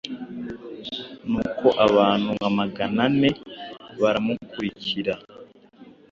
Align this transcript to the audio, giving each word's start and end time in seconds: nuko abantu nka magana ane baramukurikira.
nuko 1.29 1.67
abantu 1.87 2.29
nka 2.37 2.49
magana 2.59 3.01
ane 3.07 3.29
baramukurikira. 4.01 5.13